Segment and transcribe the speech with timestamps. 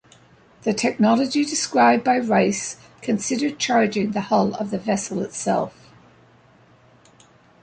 [0.63, 5.75] The technology described by Rice considered charging the hull of the vessel itself.